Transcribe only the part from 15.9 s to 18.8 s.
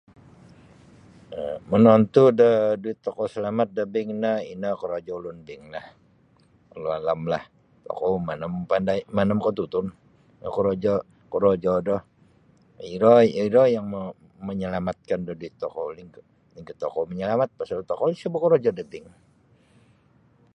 lainkah tokou manyalamat pasal tokou isa' bokorojo